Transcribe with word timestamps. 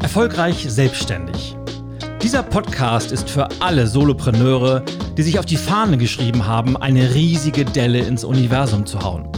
Erfolgreich 0.00 0.64
selbstständig. 0.68 1.54
Dieser 2.22 2.42
Podcast 2.42 3.12
ist 3.12 3.28
für 3.28 3.46
alle 3.60 3.86
Solopreneure, 3.86 4.82
die 5.16 5.22
sich 5.22 5.38
auf 5.38 5.44
die 5.44 5.56
Fahne 5.56 5.98
geschrieben 5.98 6.46
haben, 6.46 6.76
eine 6.76 7.14
riesige 7.14 7.64
Delle 7.64 8.00
ins 8.00 8.24
Universum 8.24 8.86
zu 8.86 9.00
hauen. 9.00 9.28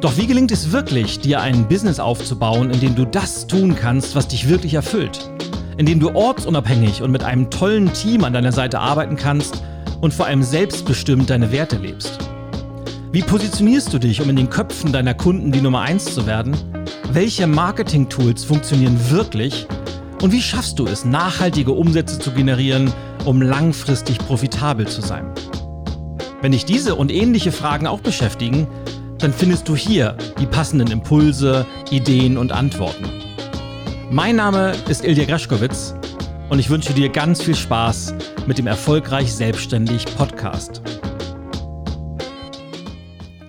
Doch 0.00 0.16
wie 0.16 0.26
gelingt 0.26 0.50
es 0.50 0.72
wirklich, 0.72 1.20
dir 1.20 1.40
ein 1.40 1.68
Business 1.68 2.00
aufzubauen, 2.00 2.70
in 2.70 2.80
dem 2.80 2.94
du 2.94 3.04
das 3.04 3.46
tun 3.46 3.76
kannst, 3.76 4.16
was 4.16 4.28
dich 4.28 4.48
wirklich 4.48 4.74
erfüllt? 4.74 5.30
In 5.76 5.86
dem 5.86 6.00
du 6.00 6.14
ortsunabhängig 6.14 7.00
und 7.00 7.10
mit 7.10 7.22
einem 7.22 7.48
tollen 7.50 7.92
Team 7.92 8.24
an 8.24 8.32
deiner 8.32 8.52
Seite 8.52 8.80
arbeiten 8.80 9.16
kannst 9.16 9.62
und 10.00 10.12
vor 10.12 10.26
allem 10.26 10.42
selbstbestimmt 10.42 11.30
deine 11.30 11.52
Werte 11.52 11.76
lebst? 11.76 12.23
Wie 13.14 13.22
positionierst 13.22 13.92
du 13.92 14.00
dich, 14.00 14.20
um 14.20 14.28
in 14.28 14.34
den 14.34 14.50
Köpfen 14.50 14.90
deiner 14.90 15.14
Kunden 15.14 15.52
die 15.52 15.60
Nummer 15.60 15.82
1 15.82 16.16
zu 16.16 16.26
werden? 16.26 16.56
Welche 17.12 17.46
Marketing-Tools 17.46 18.42
funktionieren 18.42 18.98
wirklich? 19.08 19.68
Und 20.20 20.32
wie 20.32 20.42
schaffst 20.42 20.80
du 20.80 20.86
es, 20.88 21.04
nachhaltige 21.04 21.70
Umsätze 21.70 22.18
zu 22.18 22.32
generieren, 22.32 22.92
um 23.24 23.40
langfristig 23.40 24.18
profitabel 24.18 24.88
zu 24.88 25.00
sein? 25.00 25.32
Wenn 26.42 26.50
dich 26.50 26.64
diese 26.64 26.96
und 26.96 27.12
ähnliche 27.12 27.52
Fragen 27.52 27.86
auch 27.86 28.00
beschäftigen, 28.00 28.66
dann 29.18 29.32
findest 29.32 29.68
du 29.68 29.76
hier 29.76 30.16
die 30.40 30.46
passenden 30.46 30.90
Impulse, 30.90 31.66
Ideen 31.92 32.36
und 32.36 32.50
Antworten. 32.50 33.04
Mein 34.10 34.34
Name 34.34 34.72
ist 34.88 35.04
Ilja 35.04 35.24
Graschkowitz 35.24 35.94
und 36.48 36.58
ich 36.58 36.68
wünsche 36.68 36.92
dir 36.92 37.10
ganz 37.10 37.40
viel 37.40 37.54
Spaß 37.54 38.12
mit 38.48 38.58
dem 38.58 38.66
Erfolgreich 38.66 39.32
Selbstständig 39.32 40.04
Podcast. 40.16 40.82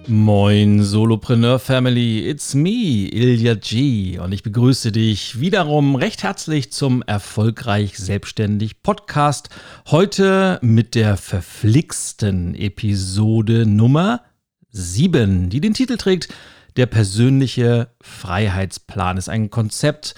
Moin 0.08 0.84
Solopreneur 0.84 1.58
Family, 1.58 2.30
it's 2.30 2.54
me, 2.54 3.10
Ilja 3.12 3.56
G. 3.56 4.20
Und 4.20 4.34
ich 4.34 4.44
begrüße 4.44 4.92
dich 4.92 5.40
wiederum 5.40 5.96
recht 5.96 6.22
herzlich 6.22 6.72
zum 6.72 7.02
Erfolgreich 7.02 7.98
Selbstständig 7.98 8.84
Podcast. 8.84 9.50
Heute 9.88 10.60
mit 10.62 10.94
der 10.94 11.18
verflixten 11.18 12.54
Episode 12.54 13.66
Nummer 13.66 14.22
7, 14.70 15.50
die 15.50 15.60
den 15.60 15.74
Titel 15.74 15.98
trägt 15.98 16.30
Der 16.78 16.86
persönliche 16.86 17.88
Freiheitsplan. 18.00 19.18
Ist 19.18 19.30
ein 19.30 19.50
Konzept, 19.50 20.14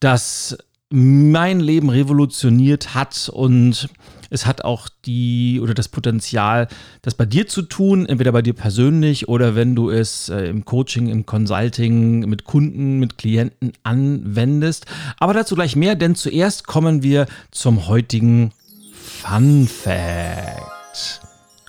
das 0.00 0.58
mein 0.90 1.60
Leben 1.60 1.88
revolutioniert 1.88 2.94
hat 2.94 3.30
und 3.32 3.88
es 4.30 4.46
hat 4.46 4.64
auch 4.64 4.88
die 5.04 5.60
oder 5.60 5.74
das 5.74 5.88
Potenzial, 5.88 6.68
das 7.02 7.14
bei 7.14 7.26
dir 7.26 7.46
zu 7.46 7.62
tun, 7.62 8.06
entweder 8.06 8.32
bei 8.32 8.42
dir 8.42 8.54
persönlich 8.54 9.28
oder 9.28 9.54
wenn 9.54 9.74
du 9.74 9.90
es 9.90 10.28
äh, 10.28 10.46
im 10.46 10.64
Coaching, 10.64 11.08
im 11.08 11.26
Consulting, 11.26 12.20
mit 12.20 12.44
Kunden, 12.44 12.98
mit 12.98 13.18
Klienten 13.18 13.72
anwendest. 13.82 14.86
Aber 15.18 15.34
dazu 15.34 15.54
gleich 15.54 15.76
mehr, 15.76 15.96
denn 15.96 16.14
zuerst 16.14 16.66
kommen 16.66 17.02
wir 17.02 17.26
zum 17.50 17.88
heutigen 17.88 18.52
Fun 18.92 19.68
Fact. 19.68 21.20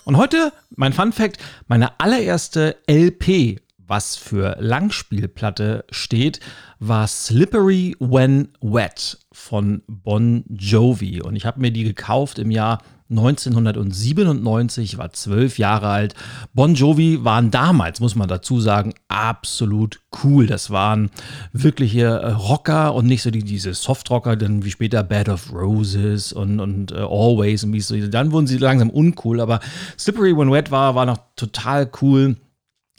Und 0.06 0.18
heute 0.18 0.54
mein 0.76 0.94
Fun 0.94 1.12
Fact, 1.12 1.38
meine 1.68 2.00
allererste 2.00 2.78
LP 2.90 3.60
was 3.92 4.16
für 4.16 4.56
Langspielplatte 4.58 5.84
steht, 5.92 6.40
war 6.80 7.08
Slippery 7.08 7.98
When 8.00 8.48
Wet 8.62 9.18
von 9.42 9.82
Bon 9.88 10.46
Jovi. 10.48 11.22
Und 11.22 11.36
ich 11.36 11.46
habe 11.46 11.60
mir 11.60 11.72
die 11.72 11.84
gekauft 11.84 12.40
im 12.40 12.52
Jahr 12.52 12.80
1997, 13.10 14.98
war 14.98 15.12
zwölf 15.12 15.58
Jahre 15.58 15.90
alt. 15.90 16.14
Bon 16.54 16.74
Jovi 16.76 17.26
waren 17.26 17.52
damals, 17.52 18.00
muss 18.00 18.16
man 18.16 18.30
dazu 18.30 18.62
sagen, 18.62 18.94
absolut 19.10 20.00
cool. 20.24 20.48
Das 20.48 20.70
waren 20.70 21.10
wirkliche 21.52 22.06
äh, 22.06 22.32
Rocker 22.32 22.94
und 22.94 23.08
nicht 23.08 23.24
so 23.24 23.32
die, 23.32 23.44
diese 23.44 23.74
Softrocker, 23.74 24.38
dann 24.38 24.64
wie 24.64 24.72
später 24.72 25.04
Bad 25.04 25.28
of 25.28 25.52
Roses 25.52 26.32
und, 26.32 26.62
und 26.62 26.94
uh, 26.94 27.08
Always 27.08 27.66
und 27.66 27.74
wie 27.74 27.82
so. 27.82 27.98
Dann 28.08 28.32
wurden 28.32 28.48
sie 28.48 28.58
langsam 28.58 28.90
uncool, 28.90 29.42
aber 29.42 29.60
Slippery 30.00 30.38
When 30.38 30.52
Wet 30.52 30.72
war, 30.72 30.96
war 30.96 31.06
noch 31.06 31.18
total 31.36 31.90
cool 32.02 32.38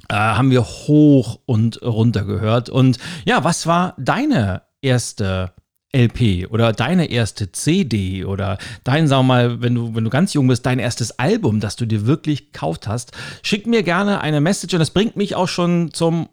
äh, 0.08 0.14
haben 0.14 0.50
wir 0.50 0.64
hoch 0.64 1.38
und 1.46 1.80
runter 1.80 2.24
gehört. 2.24 2.68
Und 2.68 2.98
ja, 3.24 3.44
was 3.44 3.66
war 3.66 3.94
deine 3.98 4.62
erste 4.82 5.52
LP 5.94 6.48
oder 6.50 6.72
deine 6.72 7.10
erste 7.10 7.52
CD 7.52 8.24
oder 8.24 8.58
dein, 8.84 9.08
wir 9.08 9.22
mal, 9.22 9.60
wenn 9.60 9.74
du, 9.74 9.94
wenn 9.94 10.04
du 10.04 10.10
ganz 10.10 10.32
jung 10.32 10.48
bist, 10.48 10.64
dein 10.64 10.78
erstes 10.78 11.18
Album, 11.18 11.60
das 11.60 11.76
du 11.76 11.86
dir 11.86 12.06
wirklich 12.06 12.52
gekauft 12.52 12.88
hast, 12.88 13.12
schick 13.42 13.66
mir 13.66 13.82
gerne 13.82 14.20
eine 14.20 14.40
Message 14.40 14.74
und 14.74 14.80
das 14.80 14.90
bringt 14.90 15.16
mich 15.16 15.34
auch 15.34 15.48
schon 15.48 15.92
zum 15.92 16.28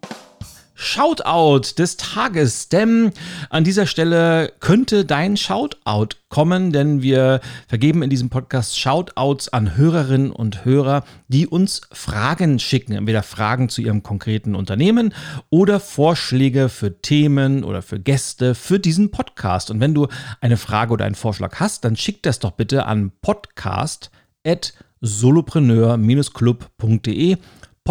Shoutout 0.82 1.74
des 1.76 1.98
Tages, 1.98 2.70
denn 2.70 3.12
an 3.50 3.64
dieser 3.64 3.86
Stelle 3.86 4.50
könnte 4.60 5.04
dein 5.04 5.36
Shoutout 5.36 6.16
kommen, 6.30 6.72
denn 6.72 7.02
wir 7.02 7.42
vergeben 7.68 8.02
in 8.02 8.08
diesem 8.08 8.30
Podcast 8.30 8.78
Shoutouts 8.78 9.50
an 9.50 9.76
Hörerinnen 9.76 10.30
und 10.30 10.64
Hörer, 10.64 11.04
die 11.28 11.46
uns 11.46 11.82
Fragen 11.92 12.58
schicken, 12.58 12.92
entweder 12.92 13.22
Fragen 13.22 13.68
zu 13.68 13.82
ihrem 13.82 14.02
konkreten 14.02 14.54
Unternehmen 14.54 15.12
oder 15.50 15.80
Vorschläge 15.80 16.70
für 16.70 17.02
Themen 17.02 17.62
oder 17.62 17.82
für 17.82 18.00
Gäste 18.00 18.54
für 18.54 18.80
diesen 18.80 19.10
Podcast. 19.10 19.70
Und 19.70 19.80
wenn 19.80 19.92
du 19.92 20.08
eine 20.40 20.56
Frage 20.56 20.94
oder 20.94 21.04
einen 21.04 21.14
Vorschlag 21.14 21.60
hast, 21.60 21.84
dann 21.84 21.94
schick 21.94 22.22
das 22.22 22.38
doch 22.38 22.52
bitte 22.52 22.86
an 22.86 23.12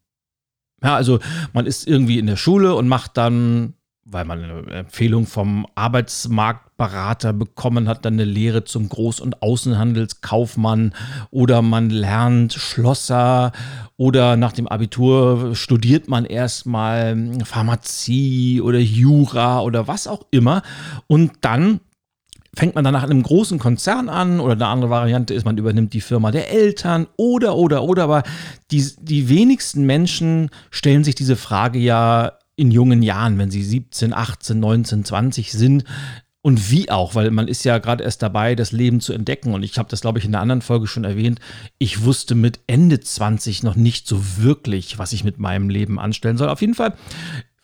Ja, 0.83 0.95
also 0.95 1.19
man 1.53 1.65
ist 1.65 1.87
irgendwie 1.87 2.19
in 2.19 2.27
der 2.27 2.35
Schule 2.35 2.75
und 2.75 2.87
macht 2.87 3.17
dann, 3.17 3.73
weil 4.11 4.25
man 4.25 4.43
eine 4.43 4.71
Empfehlung 4.71 5.25
vom 5.25 5.65
Arbeitsmarktberater 5.75 7.33
bekommen 7.33 7.87
hat, 7.87 8.05
dann 8.05 8.13
eine 8.13 8.25
Lehre 8.25 8.65
zum 8.65 8.89
Groß- 8.89 9.21
und 9.21 9.41
Außenhandelskaufmann 9.41 10.93
oder 11.29 11.61
man 11.61 11.89
lernt 11.89 12.53
Schlosser 12.53 13.51
oder 13.97 14.35
nach 14.35 14.51
dem 14.51 14.67
Abitur 14.67 15.55
studiert 15.55 16.09
man 16.09 16.25
erstmal 16.25 17.31
Pharmazie 17.45 18.61
oder 18.61 18.79
Jura 18.79 19.61
oder 19.61 19.87
was 19.87 20.07
auch 20.07 20.25
immer. 20.31 20.61
Und 21.07 21.31
dann 21.41 21.79
fängt 22.55 22.75
man 22.75 22.83
danach 22.83 23.03
in 23.03 23.11
einem 23.11 23.23
großen 23.23 23.59
Konzern 23.59 24.09
an 24.09 24.39
oder 24.39 24.53
eine 24.53 24.67
andere 24.67 24.89
Variante 24.89 25.33
ist, 25.33 25.45
man 25.45 25.57
übernimmt 25.57 25.93
die 25.93 26.01
Firma 26.01 26.31
der 26.31 26.51
Eltern 26.51 27.07
oder, 27.15 27.55
oder, 27.55 27.83
oder, 27.83 28.03
aber 28.03 28.23
die, 28.71 28.85
die 28.99 29.29
wenigsten 29.29 29.85
Menschen 29.85 30.49
stellen 30.69 31.05
sich 31.05 31.15
diese 31.15 31.37
Frage 31.37 31.79
ja 31.79 32.33
in 32.61 32.69
jungen 32.69 33.01
Jahren, 33.01 33.39
wenn 33.39 33.49
sie 33.49 33.63
17, 33.63 34.13
18, 34.13 34.59
19, 34.59 35.03
20 35.03 35.51
sind. 35.51 35.83
Und 36.43 36.69
wie 36.69 36.91
auch, 36.91 37.15
weil 37.15 37.31
man 37.31 37.47
ist 37.47 37.65
ja 37.65 37.79
gerade 37.79 38.03
erst 38.03 38.21
dabei, 38.21 38.53
das 38.53 38.71
Leben 38.71 39.01
zu 39.01 39.13
entdecken. 39.13 39.55
Und 39.55 39.63
ich 39.63 39.79
habe 39.79 39.89
das, 39.89 40.01
glaube 40.01 40.19
ich, 40.19 40.25
in 40.25 40.31
der 40.31 40.41
anderen 40.41 40.61
Folge 40.61 40.85
schon 40.85 41.03
erwähnt. 41.03 41.39
Ich 41.79 42.03
wusste 42.03 42.35
mit 42.35 42.59
Ende 42.67 42.99
20 42.99 43.63
noch 43.63 43.75
nicht 43.75 44.07
so 44.07 44.37
wirklich, 44.37 44.99
was 44.99 45.11
ich 45.11 45.23
mit 45.23 45.39
meinem 45.39 45.69
Leben 45.69 45.99
anstellen 45.99 46.37
soll. 46.37 46.49
Auf 46.49 46.61
jeden 46.61 46.75
Fall 46.75 46.93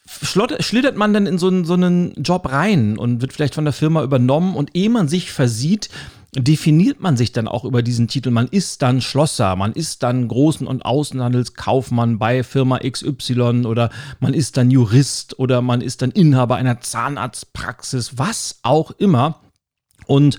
schlittert 0.08 0.96
man 0.96 1.14
dann 1.14 1.28
in 1.28 1.38
so 1.38 1.48
einen, 1.48 1.66
so 1.66 1.74
einen 1.74 2.14
Job 2.24 2.50
rein 2.52 2.98
und 2.98 3.22
wird 3.22 3.34
vielleicht 3.34 3.56
von 3.56 3.66
der 3.66 3.74
Firma 3.74 4.02
übernommen 4.04 4.56
und 4.56 4.76
ehe 4.76 4.90
man 4.90 5.08
sich 5.08 5.32
versieht, 5.32 5.90
definiert 6.36 7.00
man 7.00 7.18
sich 7.18 7.32
dann 7.32 7.48
auch 7.48 7.64
über 7.64 7.82
diesen 7.82 8.08
Titel. 8.08 8.32
Man 8.32 8.48
ist 8.48 8.82
dann 8.82 9.02
Schlosser, 9.02 9.56
man 9.56 9.74
ist 9.74 10.04
dann 10.04 10.28
Großen- 10.28 10.68
und 10.68 10.86
Außenhandelskaufmann 10.86 12.20
bei 12.20 12.44
Firma 12.44 12.80
XY 12.80 13.66
oder 13.66 13.90
man 14.20 14.34
ist 14.34 14.58
dann 14.58 14.70
Jurist 14.70 15.40
oder 15.40 15.62
man 15.62 15.82
ist 15.82 16.02
dann 16.02 16.12
Inhaber 16.12 16.56
einer 16.56 16.82
Zahnarztpraxis, 16.82 18.18
was 18.18 18.60
auch 18.64 18.92
immer. 18.92 19.42
Und 20.06 20.38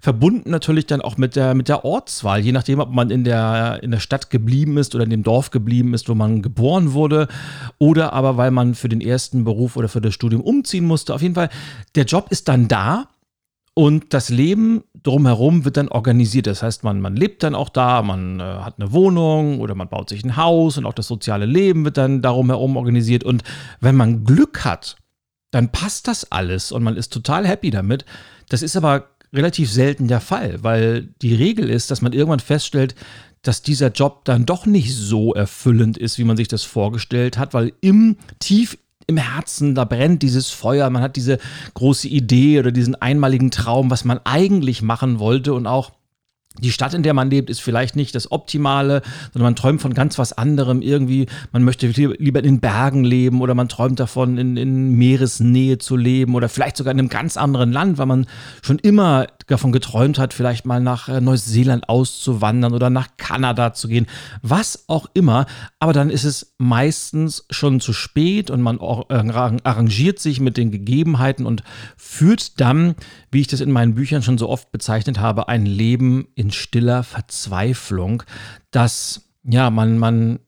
verbunden 0.00 0.50
natürlich 0.50 0.86
dann 0.86 1.02
auch 1.02 1.18
mit 1.18 1.36
der, 1.36 1.54
mit 1.54 1.68
der 1.68 1.84
Ortswahl, 1.84 2.40
je 2.40 2.52
nachdem, 2.52 2.80
ob 2.80 2.90
man 2.90 3.10
in 3.10 3.22
der, 3.22 3.82
in 3.82 3.90
der 3.90 4.00
Stadt 4.00 4.30
geblieben 4.30 4.78
ist 4.78 4.94
oder 4.94 5.04
in 5.04 5.10
dem 5.10 5.22
Dorf 5.22 5.50
geblieben 5.50 5.92
ist, 5.92 6.08
wo 6.08 6.14
man 6.14 6.40
geboren 6.40 6.94
wurde, 6.94 7.28
oder 7.76 8.14
aber 8.14 8.38
weil 8.38 8.50
man 8.50 8.74
für 8.74 8.88
den 8.88 9.02
ersten 9.02 9.44
Beruf 9.44 9.76
oder 9.76 9.90
für 9.90 10.00
das 10.00 10.14
Studium 10.14 10.40
umziehen 10.40 10.86
musste. 10.86 11.14
Auf 11.14 11.20
jeden 11.20 11.34
Fall, 11.34 11.50
der 11.96 12.04
Job 12.04 12.28
ist 12.30 12.48
dann 12.48 12.66
da 12.66 13.08
und 13.80 14.12
das 14.12 14.28
Leben 14.28 14.84
drumherum 15.02 15.64
wird 15.64 15.78
dann 15.78 15.88
organisiert. 15.88 16.46
Das 16.46 16.62
heißt, 16.62 16.84
man, 16.84 17.00
man 17.00 17.16
lebt 17.16 17.42
dann 17.42 17.54
auch 17.54 17.70
da, 17.70 18.02
man 18.02 18.38
äh, 18.38 18.42
hat 18.42 18.74
eine 18.78 18.92
Wohnung 18.92 19.58
oder 19.58 19.74
man 19.74 19.88
baut 19.88 20.10
sich 20.10 20.22
ein 20.22 20.36
Haus 20.36 20.76
und 20.76 20.84
auch 20.84 20.92
das 20.92 21.06
soziale 21.06 21.46
Leben 21.46 21.86
wird 21.86 21.96
dann 21.96 22.20
darum 22.20 22.50
herum 22.50 22.76
organisiert. 22.76 23.24
Und 23.24 23.42
wenn 23.80 23.96
man 23.96 24.24
Glück 24.24 24.66
hat, 24.66 24.96
dann 25.50 25.72
passt 25.72 26.08
das 26.08 26.30
alles 26.30 26.72
und 26.72 26.82
man 26.82 26.94
ist 26.94 27.10
total 27.10 27.48
happy 27.48 27.70
damit. 27.70 28.04
Das 28.50 28.60
ist 28.60 28.76
aber 28.76 29.06
relativ 29.32 29.72
selten 29.72 30.08
der 30.08 30.20
Fall, 30.20 30.62
weil 30.62 31.14
die 31.22 31.34
Regel 31.34 31.70
ist, 31.70 31.90
dass 31.90 32.02
man 32.02 32.12
irgendwann 32.12 32.40
feststellt, 32.40 32.94
dass 33.40 33.62
dieser 33.62 33.88
Job 33.88 34.26
dann 34.26 34.44
doch 34.44 34.66
nicht 34.66 34.94
so 34.94 35.32
erfüllend 35.32 35.96
ist, 35.96 36.18
wie 36.18 36.24
man 36.24 36.36
sich 36.36 36.48
das 36.48 36.64
vorgestellt 36.64 37.38
hat, 37.38 37.54
weil 37.54 37.72
im 37.80 38.18
tief 38.40 38.76
im 39.10 39.18
Herzen, 39.18 39.74
da 39.74 39.84
brennt 39.84 40.22
dieses 40.22 40.50
Feuer, 40.50 40.88
man 40.90 41.02
hat 41.02 41.16
diese 41.16 41.38
große 41.74 42.08
Idee 42.08 42.58
oder 42.58 42.72
diesen 42.72 42.94
einmaligen 42.94 43.50
Traum, 43.50 43.90
was 43.90 44.04
man 44.04 44.20
eigentlich 44.24 44.80
machen 44.80 45.18
wollte 45.18 45.52
und 45.52 45.66
auch 45.66 45.92
die 46.58 46.72
Stadt, 46.72 46.94
in 46.94 47.04
der 47.04 47.14
man 47.14 47.30
lebt, 47.30 47.48
ist 47.48 47.60
vielleicht 47.60 47.94
nicht 47.94 48.14
das 48.14 48.32
Optimale, 48.32 49.02
sondern 49.32 49.52
man 49.52 49.56
träumt 49.56 49.80
von 49.80 49.94
ganz 49.94 50.18
was 50.18 50.32
anderem. 50.32 50.82
Irgendwie, 50.82 51.26
man 51.52 51.62
möchte 51.62 51.86
lieber 51.86 52.40
in 52.40 52.44
den 52.44 52.60
Bergen 52.60 53.04
leben 53.04 53.40
oder 53.40 53.54
man 53.54 53.68
träumt 53.68 54.00
davon, 54.00 54.36
in, 54.36 54.56
in 54.56 54.92
Meeresnähe 54.94 55.78
zu 55.78 55.96
leben 55.96 56.34
oder 56.34 56.48
vielleicht 56.48 56.76
sogar 56.76 56.92
in 56.92 56.98
einem 56.98 57.08
ganz 57.08 57.36
anderen 57.36 57.72
Land, 57.72 57.98
weil 57.98 58.06
man 58.06 58.26
schon 58.62 58.80
immer 58.80 59.26
davon 59.50 59.72
geträumt 59.72 60.18
hat, 60.18 60.34
vielleicht 60.34 60.66
mal 60.66 60.80
nach 60.80 61.08
äh, 61.08 61.20
Neuseeland 61.20 61.88
auszuwandern 61.88 62.74
oder 62.74 62.90
nach 62.90 63.08
Kanada 63.16 63.72
zu 63.72 63.88
gehen, 63.88 64.06
was 64.42 64.84
auch 64.88 65.06
immer. 65.14 65.46
Aber 65.78 65.92
dann 65.92 66.10
ist 66.10 66.24
es 66.24 66.54
meistens 66.58 67.46
schon 67.50 67.80
zu 67.80 67.92
spät 67.92 68.50
und 68.50 68.62
man 68.62 68.78
äh, 68.78 69.58
arrangiert 69.64 70.18
sich 70.18 70.40
mit 70.40 70.56
den 70.56 70.70
Gegebenheiten 70.70 71.46
und 71.46 71.62
führt 71.96 72.60
dann, 72.60 72.94
wie 73.30 73.40
ich 73.40 73.48
das 73.48 73.60
in 73.60 73.72
meinen 73.72 73.94
Büchern 73.94 74.22
schon 74.22 74.38
so 74.38 74.48
oft 74.48 74.72
bezeichnet 74.72 75.18
habe, 75.18 75.48
ein 75.48 75.66
Leben 75.66 76.28
in 76.34 76.50
stiller 76.50 77.02
Verzweiflung, 77.02 78.22
dass 78.70 79.30
ja, 79.42 79.70
man, 79.70 79.98
man 79.98 80.40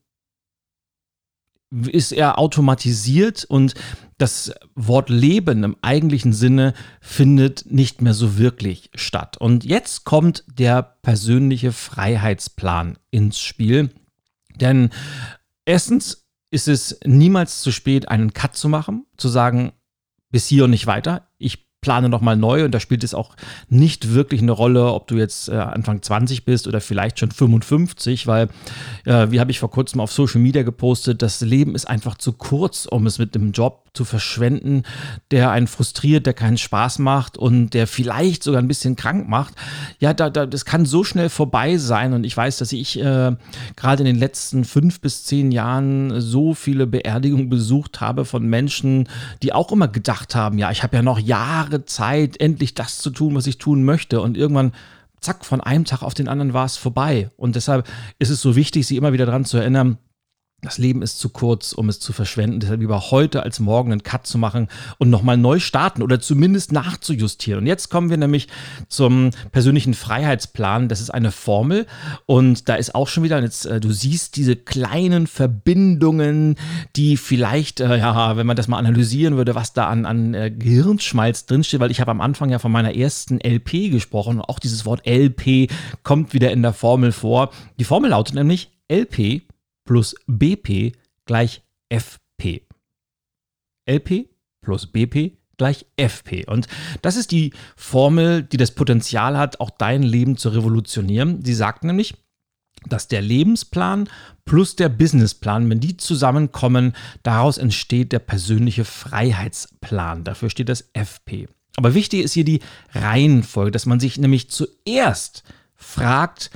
ist 1.87 2.13
eher 2.13 2.39
automatisiert 2.39 3.45
und 3.45 3.75
das 4.19 4.53
Wort 4.75 5.09
Leben 5.09 5.65
im 5.65 5.77
eigentlichen 5.83 6.33
Sinne 6.33 6.75
findet 7.01 7.71
nicht 7.71 8.03
mehr 8.03 8.15
so 8.15 8.39
wirklich 8.39 8.91
statt. 8.95 9.37
Und 9.37 9.65
jetzt 9.65 10.05
kommt 10.05 10.45
der 10.53 10.83
persönliche 11.03 11.73
Freiheitsplan 11.73 12.99
ins 13.11 13.41
Spiel. 13.41 13.91
Denn 14.55 14.91
erstens 15.65 16.27
ist 16.51 16.69
es 16.69 17.01
niemals 17.05 17.63
zu 17.63 17.73
spät, 17.73 18.09
einen 18.09 18.33
Cut 18.33 18.55
zu 18.57 18.69
machen, 18.69 19.07
zu 19.17 19.29
sagen, 19.29 19.73
bis 20.31 20.47
hier 20.47 20.65
und 20.65 20.71
nicht 20.71 20.87
weiter. 20.87 21.29
Ich 21.39 21.67
plane 21.83 22.09
nochmal 22.09 22.37
neu 22.37 22.65
und 22.65 22.73
da 22.73 22.81
spielt 22.81 23.05
es 23.05 23.13
auch 23.13 23.35
nicht 23.69 24.15
wirklich 24.15 24.41
eine 24.41 24.53
Rolle, 24.53 24.93
ob 24.93 25.09
du 25.09 25.17
jetzt 25.17 25.49
äh, 25.49 25.57
Anfang 25.57 26.01
20 26.01 26.45
bist 26.45 26.67
oder 26.69 26.81
vielleicht 26.81 27.19
schon 27.19 27.33
55, 27.33 28.27
weil, 28.27 28.49
äh, 29.05 29.31
wie 29.31 29.41
habe 29.41 29.51
ich 29.51 29.59
vor 29.59 29.71
kurzem 29.71 30.01
auf 30.01 30.13
Social 30.13 30.41
Media 30.41 30.63
gepostet, 30.63 31.21
das 31.23 31.41
Leben 31.41 31.75
ist 31.75 31.87
einfach 31.87 32.17
zu 32.17 32.33
kurz, 32.33 32.87
um 32.87 33.07
es 33.07 33.19
mit 33.19 33.35
dem 33.35 33.51
Job 33.51 33.82
zu 33.95 34.05
verschwenden, 34.05 34.85
der 35.31 35.51
einen 35.51 35.67
frustriert, 35.67 36.25
der 36.25 36.33
keinen 36.33 36.57
Spaß 36.57 36.99
macht 36.99 37.37
und 37.37 37.71
der 37.75 37.87
vielleicht 37.87 38.43
sogar 38.43 38.63
ein 38.63 38.69
bisschen 38.69 38.97
krank 38.97 39.29
macht. 39.29 39.55
Ja, 39.99 40.15
da, 40.15 40.31
da, 40.31 40.47
das 40.47 40.65
kann 40.65 40.87
so 40.87 41.05
schnell 41.05 41.29
vorbei 41.29 41.77
sein 41.77 42.15
und 42.15 42.25
ich 42.25 42.37
weiß, 42.37 42.57
dass 42.59 42.73
ich 42.73 42.99
äh, 42.99 43.37
gerade 43.77 44.03
in 44.03 44.07
den 44.07 44.19
letzten 44.19 44.65
fünf 44.65 45.01
bis 45.01 45.25
zehn 45.25 45.53
Jahren 45.53 46.21
so 46.21 46.55
viele 46.55 46.87
Beerdigungen 46.87 47.51
besucht 47.51 48.01
habe 48.01 48.25
von 48.25 48.47
Menschen, 48.47 49.09
die 49.43 49.53
auch 49.53 49.71
immer 49.73 49.89
gedacht 49.89 50.35
haben, 50.35 50.59
ja, 50.59 50.71
ich 50.71 50.83
habe 50.83 50.97
ja 50.97 51.03
noch 51.03 51.19
Jahre 51.19 51.85
Zeit, 51.85 52.41
endlich 52.41 52.75
das 52.75 52.99
zu 52.99 53.11
tun, 53.11 53.35
was 53.35 53.47
ich 53.47 53.59
tun 53.59 53.85
möchte 53.85 54.21
und 54.23 54.37
irgendwann 54.39 54.73
zack, 55.21 55.45
von 55.45 55.61
einem 55.61 55.85
Tag 55.85 56.03
auf 56.03 56.15
den 56.15 56.29
anderen 56.29 56.53
war 56.53 56.67
es 56.67 56.77
vorbei. 56.77 57.31
Und 57.37 57.57
deshalb 57.57 57.89
ist 58.19 58.31
es 58.31 58.41
so 58.41 58.57
wichtig, 58.57 58.87
sie 58.87 58.97
immer 58.97 59.13
wieder 59.13 59.27
daran 59.27 59.45
zu 59.45 59.57
erinnern, 59.57 59.99
das 60.65 60.79
Leben 60.79 61.03
ist 61.03 61.19
zu 61.19 61.29
kurz, 61.29 61.73
um 61.73 61.89
es 61.89 61.99
zu 61.99 62.13
verschwenden. 62.13 62.61
Deshalb 62.61 62.81
lieber 62.81 63.11
heute 63.11 63.43
als 63.43 63.59
morgen 63.59 63.91
einen 63.91 64.05
Cut 64.05 64.29
zu 64.29 64.39
machen 64.39 64.69
und 64.99 65.11
nochmal 65.11 65.37
neu 65.37 65.59
starten 65.59 66.03
oder 66.03 66.21
zumindest 66.21 66.71
nachzujustieren. 66.71 67.63
Und 67.63 67.67
jetzt 67.67 67.89
kommen 67.89 68.11
wir 68.11 68.17
nämlich 68.17 68.47
zum 68.89 69.31
persönlichen 69.51 69.93
Freiheitsplan. 69.93 70.89
Das 70.89 71.01
ist 71.01 71.11
eine 71.11 71.33
Formel 71.33 71.87
und 72.27 72.69
da 72.69 72.77
ist 72.77 72.95
auch 72.95 73.09
schon 73.09 73.25
wieder, 73.25 73.43
jetzt, 73.43 73.67
äh, 73.67 73.81
du 73.81 73.91
siehst 73.91 74.37
diese 74.37 74.55
kleinen 74.55 75.27
Verbindungen, 75.27 76.55
die 76.95 77.17
vielleicht, 77.17 77.81
äh, 77.81 77.99
ja, 77.99 78.37
wenn 78.37 78.47
man 78.47 78.57
das 78.57 78.69
mal 78.69 78.79
analysieren 78.79 79.37
würde, 79.37 79.57
was 79.57 79.73
da 79.73 79.89
an, 79.89 80.07
an 80.07 80.33
äh, 80.35 80.53
Gehirnschmalz 80.53 81.47
drinsteht, 81.47 81.81
weil 81.81 81.91
ich 81.91 82.01
habe 82.01 82.13
am 82.13 82.21
Anfang 82.21 82.51
ja 82.51 82.61
von 82.61 82.71
meiner 82.71 82.95
ersten 82.95 83.41
LP 83.41 83.91
gesprochen. 83.91 84.41
Auch 84.41 84.61
dieses 84.61 84.87
Wort 84.87 85.09
LP 85.09 85.73
kommt 86.05 86.35
wieder 86.35 86.53
in 86.53 86.63
der 86.63 86.73
Formel 86.73 87.11
vor. 87.11 87.51
Die 87.81 87.85
Formel 87.85 88.11
lautet 88.11 88.37
nämlich 88.37 88.71
LP 88.89 89.43
plus 89.85 90.15
BP 90.27 90.93
gleich 91.27 91.63
FP. 91.89 92.67
LP 93.87 94.29
plus 94.63 94.87
BP 94.87 95.37
gleich 95.57 95.87
FP. 95.97 96.47
Und 96.47 96.67
das 97.03 97.17
ist 97.17 97.31
die 97.31 97.53
Formel, 97.77 98.43
die 98.43 98.57
das 98.57 98.73
Potenzial 98.73 99.37
hat, 99.37 99.61
auch 99.61 99.71
dein 99.71 100.03
Leben 100.03 100.37
zu 100.37 100.49
revolutionieren. 100.49 101.45
Sie 101.45 101.55
sagt 101.55 101.85
nämlich, 101.85 102.15
dass 102.89 103.09
der 103.09 103.23
Lebensplan 103.23 104.09
plus 104.45 104.77
der 104.77 104.89
Businessplan, 104.89 105.69
wenn 105.71 105.81
die 105.81 105.97
zusammenkommen, 105.97 106.95
daraus 107.23 107.59
entsteht 107.59 108.13
der 108.13 108.19
persönliche 108.19 108.85
Freiheitsplan. 108.85 110.25
Dafür 110.25 110.51
steht 110.51 110.69
das 110.69 110.91
FP. 110.93 111.49
Aber 111.77 111.95
wichtig 111.95 112.23
ist 112.23 112.33
hier 112.33 112.45
die 112.45 112.61
Reihenfolge, 112.93 113.71
dass 113.71 113.87
man 113.87 114.01
sich 114.01 114.19
nämlich 114.19 114.51
zuerst 114.51 115.45
fragt, 115.75 116.51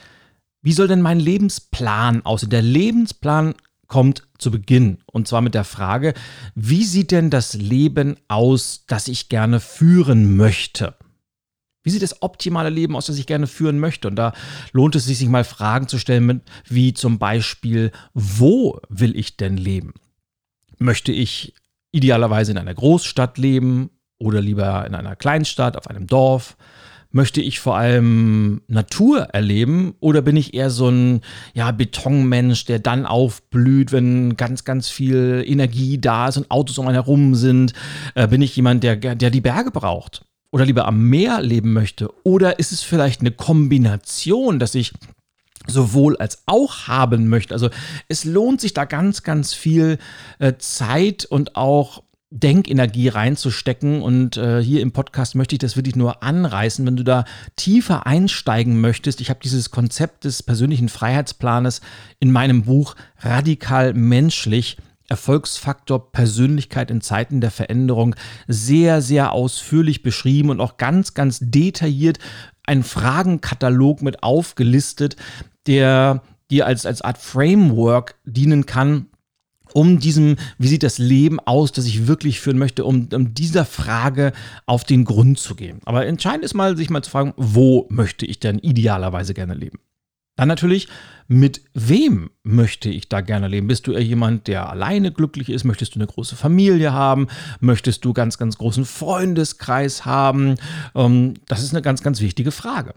wie 0.66 0.73
soll 0.73 0.88
denn 0.88 1.00
mein 1.00 1.20
Lebensplan 1.20 2.26
aussehen? 2.26 2.50
Der 2.50 2.61
Lebensplan 2.61 3.54
kommt 3.87 4.26
zu 4.37 4.50
Beginn. 4.50 4.99
Und 5.06 5.28
zwar 5.28 5.40
mit 5.40 5.54
der 5.54 5.62
Frage, 5.62 6.12
wie 6.56 6.82
sieht 6.82 7.12
denn 7.12 7.30
das 7.30 7.54
Leben 7.54 8.16
aus, 8.26 8.82
das 8.88 9.06
ich 9.06 9.28
gerne 9.28 9.61
führen 9.61 10.37
möchte? 10.37 10.96
Wie 11.85 11.90
sieht 11.90 12.02
das 12.02 12.20
optimale 12.20 12.70
Leben 12.70 12.96
aus, 12.96 13.06
das 13.06 13.16
ich 13.16 13.28
gerne 13.28 13.46
führen 13.46 13.78
möchte? 13.78 14.08
Und 14.08 14.16
da 14.16 14.32
lohnt 14.73 14.96
es 14.96 15.04
sich, 15.04 15.18
sich 15.18 15.28
mal 15.28 15.44
Fragen 15.44 15.87
zu 15.87 16.00
stellen, 16.00 16.42
wie 16.68 16.94
zum 16.94 17.20
Beispiel, 17.20 17.92
wo 18.12 18.80
will 18.88 19.16
ich 19.16 19.37
denn 19.37 19.56
leben? 19.56 19.94
Möchte 20.78 21.12
ich 21.12 21.54
idealerweise 21.92 22.50
in 22.50 22.58
einer 22.58 22.75
Großstadt 22.75 23.38
leben 23.38 23.90
oder 24.18 24.40
lieber 24.40 24.85
in 24.85 24.96
einer 24.96 25.14
Kleinstadt, 25.14 25.76
auf 25.76 25.87
einem 25.87 26.08
Dorf? 26.08 26.56
Möchte 27.16 27.40
ich 27.40 27.61
vor 27.61 27.78
allem 27.78 28.61
Natur 28.68 29.23
erleben 29.32 29.94
oder 30.00 30.20
bin 30.20 30.37
ich 30.37 30.52
eher 30.52 30.68
so 30.68 30.90
ein 30.90 31.23
ja, 31.54 31.70
Betonmensch, 31.70 32.66
der 32.66 32.78
dann 32.78 33.06
aufblüht, 33.06 33.90
wenn 33.90 34.37
ganz, 34.37 34.64
ganz 34.64 34.90
viel 34.90 35.42
Energie 35.46 35.96
da 35.96 36.28
ist 36.28 36.37
und 36.37 36.50
Autos 36.50 36.76
um 36.76 36.87
einen 36.87 36.94
herum 36.96 37.35
sind? 37.35 37.73
Äh, 38.14 38.28
bin 38.28 38.42
ich 38.42 38.54
jemand, 38.54 38.85
der, 38.85 38.96
der 38.96 39.30
die 39.30 39.40
Berge 39.40 39.70
braucht? 39.70 40.26
Oder 40.50 40.66
lieber 40.66 40.87
am 40.87 41.08
Meer 41.08 41.40
leben 41.40 41.73
möchte? 41.73 42.11
Oder 42.23 42.58
ist 42.58 42.70
es 42.70 42.82
vielleicht 42.82 43.23
eine 43.23 43.30
Kombination, 43.30 44.58
dass 44.58 44.75
ich 44.75 44.92
sowohl 45.66 46.18
als 46.18 46.42
auch 46.46 46.87
haben 46.87 47.28
möchte. 47.28 47.54
Also 47.54 47.70
es 48.08 48.25
lohnt 48.25 48.61
sich 48.61 48.75
da 48.75 48.85
ganz, 48.85 49.23
ganz 49.23 49.52
viel 49.52 49.99
äh, 50.38 50.52
Zeit 50.58 51.25
und 51.25 51.56
auch 51.56 52.02
Denkenergie 52.30 53.09
reinzustecken. 53.09 54.02
Und 54.02 54.37
äh, 54.37 54.62
hier 54.62 54.80
im 54.80 54.92
Podcast 54.92 55.35
möchte 55.35 55.54
ich 55.54 55.61
das 55.61 55.76
wirklich 55.76 55.97
nur 55.97 56.23
anreißen. 56.23 56.85
Wenn 56.87 56.97
du 56.97 57.04
da 57.04 57.25
tiefer 57.56 58.06
einsteigen 58.06 58.80
möchtest, 58.80 59.21
ich 59.21 59.30
habe 59.30 59.40
dieses 59.42 59.71
Konzept 59.71 60.25
des 60.25 60.42
persönlichen 60.42 60.88
Freiheitsplanes 60.88 61.80
in 62.18 62.33
meinem 62.33 62.62
Buch 62.62 62.97
Radikal 63.21 63.95
menschlich. 63.95 64.76
Erfolgsfaktor 65.09 66.11
Persönlichkeit 66.11 66.90
in 66.90 67.00
Zeiten 67.00 67.40
der 67.40 67.52
Veränderung 67.52 68.16
sehr, 68.49 69.00
sehr 69.00 69.30
ausführlich 69.30 70.02
beschrieben 70.02 70.50
und 70.50 70.61
auch 70.61 70.78
ganz, 70.78 71.14
ganz 71.14 71.38
detailliert 71.40 72.18
ein 72.64 72.83
Fragenkatalog 72.83 74.02
mit 74.02 74.25
aufgelistet, 74.25 75.14
der 75.68 76.23
dir 76.50 76.66
als, 76.66 76.87
als 76.87 77.02
Art 77.02 77.18
Framework 77.18 78.16
dienen 78.25 78.66
kann, 78.66 79.06
um 79.73 79.99
diesem, 79.99 80.37
wie 80.58 80.68
sieht 80.68 80.82
das 80.82 80.99
Leben 80.99 81.40
aus, 81.40 81.73
das 81.73 81.87
ich 81.87 82.06
wirklich 82.06 82.40
führen 82.40 82.58
möchte, 82.58 82.85
um, 82.85 83.08
um 83.12 83.35
dieser 83.35 83.64
Frage 83.64 84.32
auf 84.66 84.85
den 84.85 85.04
Grund 85.04 85.38
zu 85.38 85.54
gehen. 85.54 85.80
Aber 85.85 86.06
entscheidend 86.06 86.44
ist 86.44 86.54
mal, 86.54 86.76
sich 86.76 86.90
mal 86.90 87.02
zu 87.02 87.11
fragen, 87.11 87.35
wo 87.37 87.87
möchte 87.90 88.26
ich 88.26 88.40
denn 88.40 88.58
idealerweise 88.58 89.35
gerne 89.35 89.54
leben? 89.54 89.78
Dann 90.37 90.49
natürlich, 90.49 90.88
mit 91.28 91.62
wem 91.73 92.30
möchte 92.42 92.90
ich 92.90 93.08
da 93.08 93.23
gerne 93.23 93.49
leben? 93.49 93.66
Bist 93.66 93.87
du 93.87 93.92
eher 93.92 94.04
jemand, 94.04 94.46
der 94.46 94.68
alleine 94.68 95.11
glücklich 95.11 95.49
ist? 95.49 95.64
Möchtest 95.64 95.94
du 95.94 95.99
eine 95.99 96.06
große 96.06 96.37
Familie 96.37 96.92
haben? 96.92 97.28
Möchtest 97.61 98.04
du 98.04 98.12
ganz, 98.12 98.37
ganz 98.37 98.58
großen 98.58 98.85
Freundeskreis 98.85 100.04
haben? 100.04 100.56
Ähm, 100.94 101.35
das 101.49 101.62
ist 101.62 101.73
eine 101.73 101.82
ganz, 101.82 102.02
ganz 102.02 102.20
wichtige 102.20 102.52
Frage. 102.52 102.94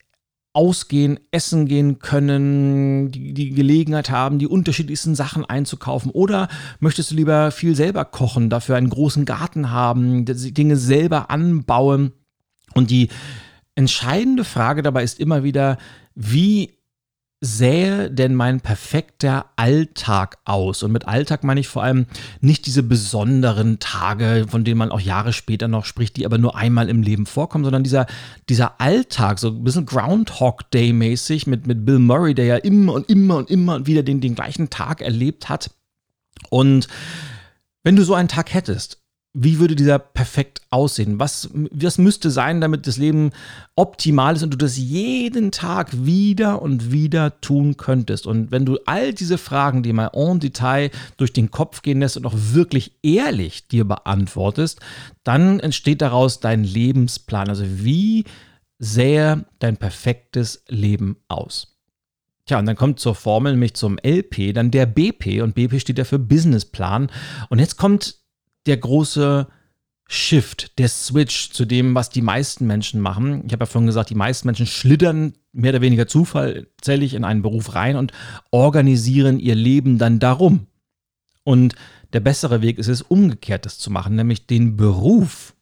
ausgehen, 0.52 1.20
essen 1.30 1.66
gehen 1.66 1.98
können, 1.98 3.12
die, 3.12 3.32
die 3.32 3.50
Gelegenheit 3.50 4.10
haben, 4.10 4.38
die 4.38 4.46
unterschiedlichsten 4.46 5.14
Sachen 5.14 5.44
einzukaufen? 5.44 6.10
Oder 6.10 6.48
möchtest 6.80 7.10
du 7.10 7.14
lieber 7.14 7.50
viel 7.50 7.76
selber 7.76 8.04
kochen, 8.04 8.50
dafür 8.50 8.76
einen 8.76 8.90
großen 8.90 9.24
Garten 9.24 9.70
haben, 9.70 10.24
Dinge 10.24 10.76
selber 10.76 11.30
anbauen? 11.30 12.12
Und 12.74 12.90
die 12.90 13.08
entscheidende 13.74 14.44
Frage 14.44 14.82
dabei 14.82 15.04
ist 15.04 15.20
immer 15.20 15.44
wieder, 15.44 15.78
wie 16.14 16.77
sähe 17.40 18.10
denn 18.10 18.34
mein 18.34 18.60
perfekter 18.60 19.46
Alltag 19.56 20.38
aus? 20.44 20.82
Und 20.82 20.92
mit 20.92 21.06
Alltag 21.06 21.44
meine 21.44 21.60
ich 21.60 21.68
vor 21.68 21.82
allem 21.82 22.06
nicht 22.40 22.66
diese 22.66 22.82
besonderen 22.82 23.78
Tage, 23.78 24.46
von 24.48 24.64
denen 24.64 24.78
man 24.78 24.90
auch 24.90 25.00
Jahre 25.00 25.32
später 25.32 25.68
noch 25.68 25.84
spricht, 25.84 26.16
die 26.16 26.26
aber 26.26 26.38
nur 26.38 26.56
einmal 26.56 26.88
im 26.88 27.02
Leben 27.02 27.26
vorkommen, 27.26 27.64
sondern 27.64 27.84
dieser, 27.84 28.06
dieser 28.48 28.80
Alltag, 28.80 29.38
so 29.38 29.48
ein 29.48 29.64
bisschen 29.64 29.86
Groundhog 29.86 30.70
Day 30.70 30.92
mäßig 30.92 31.46
mit, 31.46 31.66
mit 31.66 31.84
Bill 31.84 32.00
Murray, 32.00 32.34
der 32.34 32.46
ja 32.46 32.56
immer 32.56 32.94
und 32.94 33.08
immer 33.08 33.36
und 33.36 33.50
immer 33.50 33.86
wieder 33.86 34.02
den, 34.02 34.20
den 34.20 34.34
gleichen 34.34 34.70
Tag 34.70 35.00
erlebt 35.00 35.48
hat. 35.48 35.70
Und 36.50 36.88
wenn 37.84 37.96
du 37.96 38.02
so 38.02 38.14
einen 38.14 38.28
Tag 38.28 38.52
hättest, 38.52 38.98
wie 39.40 39.60
würde 39.60 39.76
dieser 39.76 40.00
perfekt 40.00 40.62
aussehen? 40.70 41.20
Was, 41.20 41.48
was 41.52 41.96
müsste 41.98 42.28
sein, 42.30 42.60
damit 42.60 42.88
das 42.88 42.96
Leben 42.96 43.30
optimal 43.76 44.34
ist 44.34 44.42
und 44.42 44.50
du 44.50 44.56
das 44.56 44.76
jeden 44.76 45.52
Tag 45.52 46.04
wieder 46.04 46.60
und 46.60 46.90
wieder 46.90 47.40
tun 47.40 47.76
könntest? 47.76 48.26
Und 48.26 48.50
wenn 48.50 48.66
du 48.66 48.78
all 48.86 49.14
diese 49.14 49.38
Fragen, 49.38 49.84
die 49.84 49.92
mal 49.92 50.10
en 50.12 50.40
Detail 50.40 50.90
durch 51.18 51.32
den 51.32 51.52
Kopf 51.52 51.82
gehen 51.82 52.00
lässt 52.00 52.16
und 52.16 52.26
auch 52.26 52.34
wirklich 52.34 52.96
ehrlich 53.02 53.68
dir 53.68 53.84
beantwortest, 53.84 54.80
dann 55.22 55.60
entsteht 55.60 56.02
daraus 56.02 56.40
dein 56.40 56.64
Lebensplan. 56.64 57.48
Also 57.48 57.64
wie 57.64 58.24
sähe 58.80 59.44
dein 59.60 59.76
perfektes 59.76 60.64
Leben 60.68 61.16
aus? 61.28 61.78
Tja, 62.46 62.58
und 62.58 62.66
dann 62.66 62.76
kommt 62.76 62.98
zur 62.98 63.14
Formel, 63.14 63.52
nämlich 63.52 63.74
zum 63.74 63.98
LP, 63.98 64.52
dann 64.54 64.70
der 64.72 64.86
BP 64.86 65.42
und 65.42 65.54
BP 65.54 65.78
steht 65.80 65.98
ja 65.98 66.04
für 66.04 66.18
Businessplan. 66.18 67.08
Und 67.50 67.58
jetzt 67.60 67.76
kommt 67.76 68.17
der 68.68 68.76
große 68.76 69.48
Shift, 70.10 70.78
der 70.78 70.88
Switch 70.88 71.50
zu 71.50 71.66
dem, 71.66 71.94
was 71.94 72.08
die 72.08 72.22
meisten 72.22 72.66
Menschen 72.66 72.98
machen. 73.00 73.44
Ich 73.46 73.52
habe 73.52 73.64
ja 73.64 73.66
vorhin 73.66 73.86
gesagt, 73.86 74.08
die 74.08 74.14
meisten 74.14 74.48
Menschen 74.48 74.66
schlittern 74.66 75.34
mehr 75.52 75.72
oder 75.72 75.82
weniger 75.82 76.06
zufällig 76.06 77.12
in 77.12 77.24
einen 77.24 77.42
Beruf 77.42 77.74
rein 77.74 77.96
und 77.96 78.12
organisieren 78.50 79.38
ihr 79.38 79.54
Leben 79.54 79.98
dann 79.98 80.18
darum. 80.18 80.66
Und 81.44 81.74
der 82.14 82.20
bessere 82.20 82.62
Weg 82.62 82.78
ist 82.78 82.88
es, 82.88 83.02
umgekehrtes 83.02 83.78
zu 83.78 83.90
machen, 83.90 84.14
nämlich 84.14 84.46
den 84.46 84.78
Beruf, 84.78 85.54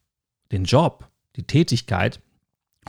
den 0.52 0.64
Job, 0.64 1.08
die 1.34 1.42
Tätigkeit. 1.44 2.20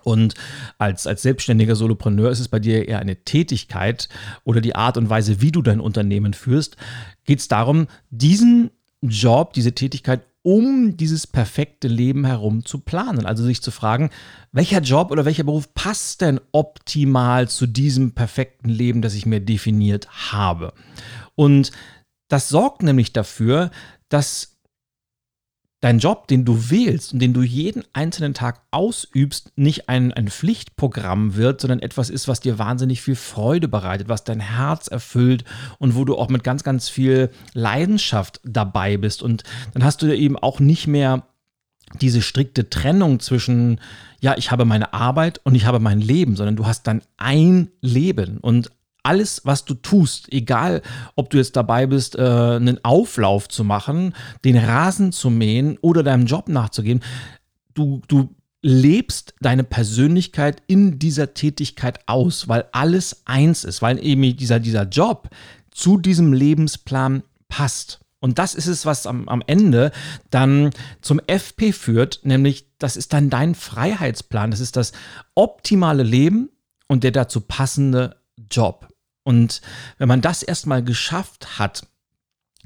Und 0.04 0.36
als, 0.78 1.08
als 1.08 1.24
selbstständiger 1.24 1.76
Solopreneur 1.76 2.30
ist 2.30 2.40
es 2.40 2.50
bei 2.50 2.60
dir 2.60 2.88
eher 2.88 3.00
eine 3.00 3.24
Tätigkeit 3.24 4.10
oder 4.44 4.62
die 4.62 4.76
Art 4.76 4.96
und 4.96 5.10
Weise, 5.10 5.42
wie 5.42 5.52
du 5.52 5.64
dein 5.64 5.80
Unternehmen 5.80 6.36
führst, 6.36 6.78
geht 7.26 7.40
es 7.40 7.48
darum, 7.48 7.88
diesen 8.12 8.70
Job, 9.02 9.54
diese 9.54 9.74
Tätigkeit, 9.74 10.22
um 10.42 10.96
dieses 10.96 11.28
perfekte 11.28 11.88
Leben 11.88 12.26
herum 12.26 12.64
zu 12.64 12.80
planen. 12.80 13.26
Also 13.26 13.44
sich 13.44 13.62
zu 13.62 13.70
fragen, 13.72 14.12
welcher 14.52 14.80
Job 14.80 15.12
oder 15.12 15.26
welcher 15.26 15.44
Beruf 15.44 15.74
passt 15.74 16.22
denn 16.22 16.40
optimal 16.54 17.50
zu 17.50 17.68
diesem 17.68 18.14
perfekten 18.14 18.70
Leben, 18.70 19.02
das 19.02 19.14
ich 19.14 19.26
mir 19.26 19.42
definiert 19.42 20.08
habe. 20.32 20.74
Und 21.36 21.72
das 22.30 22.50
sorgt 22.50 22.82
nämlich 22.82 23.14
dafür, 23.14 23.72
dass 24.10 24.57
dein 25.80 26.00
Job, 26.00 26.28
den 26.28 26.44
du 26.44 26.70
wählst 26.72 27.14
und 27.14 27.20
den 27.20 27.34
du 27.34 27.44
jeden 27.44 27.84
einzelnen 27.94 28.34
Tag 28.34 28.62
ausübst, 28.72 29.52
nicht 29.56 29.90
ein, 29.90 30.12
ein 30.12 30.28
Pflichtprogramm 30.28 31.36
wird, 31.36 31.62
sondern 31.62 31.80
etwas 31.80 32.10
ist, 32.10 32.28
was 32.28 32.40
dir 32.40 32.58
wahnsinnig 32.58 33.02
viel 33.02 33.16
Freude 33.16 33.68
bereitet, 33.68 34.10
was 34.10 34.24
dein 34.24 34.40
Herz 34.40 34.88
erfüllt 34.88 35.44
und 35.78 35.96
wo 35.96 36.04
du 36.04 36.18
auch 36.18 36.30
mit 36.30 36.44
ganz, 36.44 36.64
ganz 36.64 36.90
viel 36.90 37.30
Leidenschaft 37.54 38.42
dabei 38.44 38.98
bist. 38.98 39.22
Und 39.22 39.44
dann 39.74 39.84
hast 39.84 40.02
du 40.02 40.16
eben 40.16 40.38
auch 40.38 40.60
nicht 40.60 40.88
mehr 40.88 41.24
diese 42.02 42.22
strikte 42.22 42.70
Trennung 42.70 43.20
zwischen, 43.20 43.80
ja, 44.20 44.36
ich 44.38 44.52
habe 44.52 44.66
meine 44.66 44.94
Arbeit 44.94 45.40
und 45.44 45.56
ich 45.56 45.66
habe 45.66 45.80
mein 45.80 46.02
Leben, 46.02 46.36
sondern 46.36 46.56
du 46.56 46.66
hast 46.66 46.88
dann 46.88 47.02
ein 47.18 47.70
Leben 47.82 48.40
und 48.40 48.72
alles, 49.08 49.42
was 49.46 49.64
du 49.64 49.74
tust, 49.74 50.32
egal 50.34 50.82
ob 51.16 51.30
du 51.30 51.38
jetzt 51.38 51.56
dabei 51.56 51.88
bist, 51.88 52.16
äh, 52.16 52.22
einen 52.22 52.84
Auflauf 52.84 53.48
zu 53.48 53.64
machen, 53.64 54.14
den 54.44 54.58
Rasen 54.58 55.14
zu 55.14 55.30
mähen 55.30 55.78
oder 55.80 56.04
deinem 56.04 56.26
Job 56.26 56.50
nachzugehen, 56.50 57.02
du, 57.74 58.02
du 58.10 58.36
lebst 58.62 59.34
deine 59.40 59.64
Persönlichkeit 59.64 60.62
in 60.68 61.00
dieser 61.00 61.34
Tätigkeit 61.34 62.02
aus, 62.06 62.50
weil 62.50 62.66
alles 62.74 63.22
eins 63.24 63.64
ist, 63.64 63.82
weil 63.82 64.04
eben 64.04 64.36
dieser, 64.36 64.60
dieser 64.60 64.84
Job 64.84 65.30
zu 65.72 65.98
diesem 65.98 66.34
Lebensplan 66.34 67.24
passt. 67.48 68.02
Und 68.20 68.40
das 68.40 68.56
ist 68.56 68.68
es, 68.68 68.86
was 68.86 69.08
am, 69.08 69.30
am 69.30 69.42
Ende 69.48 69.92
dann 70.32 70.72
zum 71.02 71.22
FP 71.28 71.72
führt, 71.72 72.20
nämlich 72.24 72.68
das 72.78 72.98
ist 72.98 73.14
dann 73.14 73.30
dein 73.30 73.56
Freiheitsplan, 73.56 74.52
das 74.52 74.60
ist 74.60 74.76
das 74.76 74.92
optimale 75.34 76.04
Leben 76.04 76.50
und 76.88 77.06
der 77.06 77.12
dazu 77.12 77.40
passende 77.40 78.18
Job. 78.52 78.88
Und 79.28 79.60
wenn 79.98 80.08
man 80.08 80.22
das 80.22 80.42
erstmal 80.42 80.82
geschafft 80.82 81.60
hat, 81.60 81.86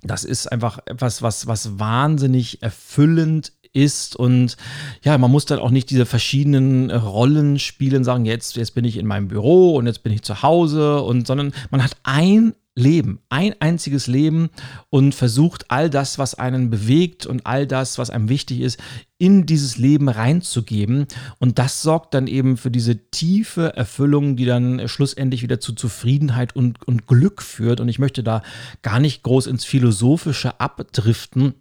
das 0.04 0.24
ist 0.24 0.46
einfach 0.46 0.78
etwas, 0.86 1.24
was, 1.24 1.48
was 1.48 1.80
wahnsinnig 1.80 2.62
erfüllend 2.62 3.52
ist. 3.74 4.16
Und 4.16 4.58
ja, 5.02 5.18
man 5.18 5.32
muss 5.32 5.46
dann 5.46 5.58
auch 5.58 5.72
nicht 5.72 5.90
diese 5.90 6.06
verschiedenen 6.06 6.92
Rollen 6.92 7.58
spielen, 7.58 8.04
sagen, 8.04 8.26
jetzt, 8.26 8.58
jetzt 8.58 8.76
bin 8.76 8.86
ich 8.86 8.98
in 8.98 9.08
meinem 9.08 9.28
Büro 9.28 9.76
und 9.76 9.88
jetzt 9.88 10.04
bin 10.04 10.14
ich 10.14 10.22
zu 10.22 10.44
Hause 10.44 11.02
und 11.02 11.26
sondern 11.26 11.52
man 11.72 11.84
hat 11.84 11.98
ein 12.04 12.54
Leben, 12.74 13.20
ein 13.28 13.54
einziges 13.60 14.08
Leben 14.08 14.50
und 14.90 15.14
versucht 15.14 15.70
all 15.70 15.90
das, 15.90 16.18
was 16.18 16.36
einen 16.36 16.70
bewegt 16.70 17.26
und 17.26 17.46
all 17.46 17.68
das, 17.68 17.98
was 17.98 18.10
einem 18.10 18.30
wichtig 18.30 18.62
ist, 18.62 18.80
in 19.18 19.46
dieses 19.46 19.78
Leben 19.78 20.08
reinzugeben. 20.08 21.06
Und 21.38 21.60
das 21.60 21.82
sorgt 21.82 22.14
dann 22.14 22.28
eben 22.28 22.56
für 22.56 22.72
diese 22.72 23.10
tiefe 23.12 23.76
Erfüllung, 23.76 24.38
die 24.38 24.46
dann 24.46 24.88
schlussendlich 24.88 25.44
wieder 25.44 25.60
zu 25.60 25.74
Zufriedenheit 25.74 26.56
und, 26.56 26.88
und 26.88 27.08
Glück 27.08 27.42
führt. 27.42 27.82
Und 27.82 27.90
ich 27.90 28.00
möchte 28.00 28.24
da 28.24 28.42
gar 28.82 29.02
nicht 29.02 29.22
groß 29.24 29.48
ins 29.48 29.66
Philosophische 29.66 30.62
abdriften. 30.62 31.56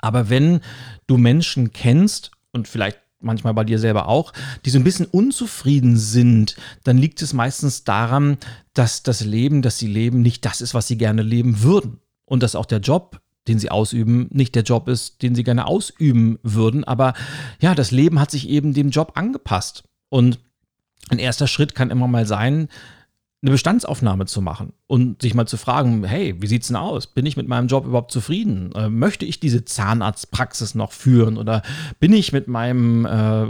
Aber 0.00 0.30
wenn 0.30 0.60
du 1.06 1.16
Menschen 1.16 1.72
kennst 1.72 2.32
und 2.50 2.66
vielleicht 2.66 2.98
manchmal 3.20 3.54
bei 3.54 3.64
dir 3.64 3.78
selber 3.78 4.08
auch, 4.08 4.32
die 4.64 4.70
so 4.70 4.78
ein 4.78 4.84
bisschen 4.84 5.06
unzufrieden 5.06 5.96
sind, 5.96 6.56
dann 6.84 6.98
liegt 6.98 7.22
es 7.22 7.32
meistens 7.32 7.84
daran, 7.84 8.38
dass 8.74 9.02
das 9.02 9.24
Leben, 9.24 9.62
das 9.62 9.78
sie 9.78 9.86
leben, 9.86 10.22
nicht 10.22 10.44
das 10.44 10.60
ist, 10.60 10.74
was 10.74 10.86
sie 10.86 10.98
gerne 10.98 11.22
leben 11.22 11.62
würden. 11.62 12.00
Und 12.24 12.42
dass 12.42 12.54
auch 12.54 12.66
der 12.66 12.78
Job, 12.78 13.20
den 13.48 13.58
sie 13.58 13.70
ausüben, 13.70 14.28
nicht 14.30 14.54
der 14.54 14.62
Job 14.62 14.88
ist, 14.88 15.22
den 15.22 15.34
sie 15.34 15.44
gerne 15.44 15.66
ausüben 15.66 16.38
würden. 16.42 16.84
Aber 16.84 17.14
ja, 17.60 17.74
das 17.74 17.90
Leben 17.90 18.20
hat 18.20 18.30
sich 18.30 18.48
eben 18.48 18.72
dem 18.72 18.90
Job 18.90 19.12
angepasst. 19.16 19.84
Und 20.08 20.38
ein 21.08 21.18
erster 21.18 21.46
Schritt 21.46 21.74
kann 21.74 21.90
immer 21.90 22.08
mal 22.08 22.26
sein, 22.26 22.68
eine 23.42 23.52
Bestandsaufnahme 23.52 24.26
zu 24.26 24.42
machen 24.42 24.74
und 24.86 25.22
sich 25.22 25.32
mal 25.32 25.46
zu 25.46 25.56
fragen, 25.56 26.04
hey, 26.04 26.34
wie 26.40 26.46
sieht's 26.46 26.66
denn 26.66 26.76
aus? 26.76 27.06
Bin 27.06 27.24
ich 27.24 27.38
mit 27.38 27.48
meinem 27.48 27.68
Job 27.68 27.86
überhaupt 27.86 28.12
zufrieden? 28.12 28.70
Äh, 28.72 28.90
möchte 28.90 29.24
ich 29.24 29.40
diese 29.40 29.64
Zahnarztpraxis 29.64 30.74
noch 30.74 30.92
führen 30.92 31.38
oder 31.38 31.62
bin 32.00 32.12
ich 32.12 32.32
mit 32.32 32.48
meinem 32.48 33.06
äh, 33.06 33.46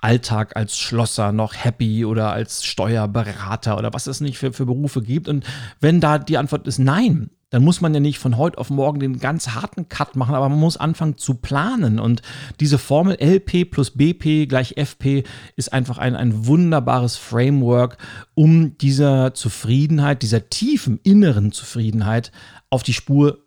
Alltag 0.00 0.56
als 0.56 0.78
Schlosser 0.78 1.32
noch 1.32 1.54
happy 1.54 2.06
oder 2.06 2.32
als 2.32 2.64
Steuerberater 2.64 3.76
oder 3.76 3.92
was 3.92 4.06
es 4.06 4.22
nicht 4.22 4.38
für, 4.38 4.54
für 4.54 4.64
Berufe 4.64 5.02
gibt? 5.02 5.28
Und 5.28 5.44
wenn 5.78 6.00
da 6.00 6.18
die 6.18 6.38
Antwort 6.38 6.66
ist 6.66 6.78
nein, 6.78 7.28
dann 7.54 7.62
muss 7.62 7.80
man 7.80 7.94
ja 7.94 8.00
nicht 8.00 8.18
von 8.18 8.36
heute 8.36 8.58
auf 8.58 8.68
morgen 8.68 8.98
den 8.98 9.20
ganz 9.20 9.50
harten 9.50 9.88
Cut 9.88 10.16
machen, 10.16 10.34
aber 10.34 10.48
man 10.48 10.58
muss 10.58 10.76
anfangen 10.76 11.18
zu 11.18 11.34
planen. 11.34 12.00
Und 12.00 12.20
diese 12.58 12.78
Formel 12.78 13.16
LP 13.20 13.70
plus 13.70 13.92
BP 13.92 14.48
gleich 14.48 14.76
FP 14.76 15.22
ist 15.54 15.72
einfach 15.72 15.98
ein, 15.98 16.16
ein 16.16 16.48
wunderbares 16.48 17.16
Framework, 17.16 17.96
um 18.34 18.76
dieser 18.78 19.34
Zufriedenheit, 19.34 20.22
dieser 20.22 20.50
tiefen 20.50 20.98
inneren 21.04 21.52
Zufriedenheit 21.52 22.32
auf 22.70 22.82
die 22.82 22.92
Spur 22.92 23.44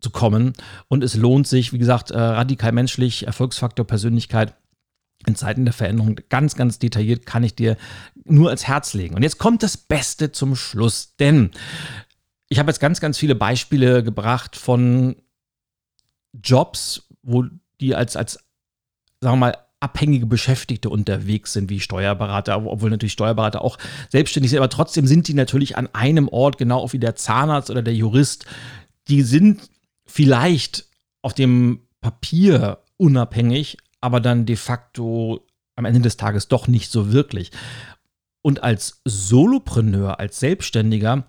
zu 0.00 0.10
kommen. 0.10 0.52
Und 0.86 1.02
es 1.02 1.16
lohnt 1.16 1.48
sich, 1.48 1.72
wie 1.72 1.78
gesagt, 1.78 2.12
äh, 2.12 2.20
radikal 2.20 2.70
menschlich, 2.70 3.26
Erfolgsfaktor 3.26 3.84
Persönlichkeit. 3.84 4.54
In 5.26 5.34
Zeiten 5.34 5.64
der 5.64 5.74
Veränderung 5.74 6.20
ganz, 6.28 6.54
ganz 6.54 6.78
detailliert 6.78 7.26
kann 7.26 7.42
ich 7.42 7.56
dir 7.56 7.76
nur 8.24 8.50
als 8.50 8.68
Herz 8.68 8.94
legen. 8.94 9.16
Und 9.16 9.24
jetzt 9.24 9.38
kommt 9.38 9.64
das 9.64 9.76
Beste 9.76 10.30
zum 10.30 10.54
Schluss, 10.54 11.16
denn 11.16 11.50
ich 12.50 12.58
habe 12.58 12.68
jetzt 12.68 12.80
ganz, 12.80 13.00
ganz 13.00 13.16
viele 13.16 13.34
Beispiele 13.34 14.02
gebracht 14.02 14.56
von 14.56 15.16
Jobs, 16.34 17.08
wo 17.22 17.44
die 17.80 17.94
als, 17.94 18.16
als, 18.16 18.44
sagen 19.20 19.34
wir 19.34 19.46
mal, 19.46 19.58
abhängige 19.78 20.26
Beschäftigte 20.26 20.90
unterwegs 20.90 21.54
sind, 21.54 21.70
wie 21.70 21.80
Steuerberater, 21.80 22.66
obwohl 22.66 22.90
natürlich 22.90 23.14
Steuerberater 23.14 23.62
auch 23.62 23.78
selbstständig 24.10 24.50
sind, 24.50 24.58
aber 24.58 24.68
trotzdem 24.68 25.06
sind 25.06 25.26
die 25.28 25.34
natürlich 25.34 25.78
an 25.78 25.88
einem 25.94 26.28
Ort, 26.28 26.58
genau 26.58 26.92
wie 26.92 26.98
der 26.98 27.16
Zahnarzt 27.16 27.70
oder 27.70 27.82
der 27.82 27.94
Jurist. 27.94 28.44
Die 29.08 29.22
sind 29.22 29.70
vielleicht 30.04 30.86
auf 31.22 31.32
dem 31.32 31.86
Papier 32.00 32.82
unabhängig, 32.98 33.78
aber 34.00 34.20
dann 34.20 34.44
de 34.44 34.56
facto 34.56 35.46
am 35.76 35.86
Ende 35.86 36.00
des 36.00 36.18
Tages 36.18 36.48
doch 36.48 36.68
nicht 36.68 36.90
so 36.90 37.12
wirklich. 37.12 37.52
Und 38.42 38.62
als 38.62 39.00
Solopreneur, 39.04 40.18
als 40.18 40.40
Selbstständiger, 40.40 41.26